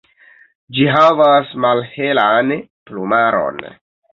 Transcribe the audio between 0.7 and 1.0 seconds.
Ĝi